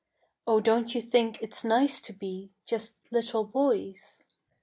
[0.47, 4.23] Oh don't you think it's nice to be Just little boys?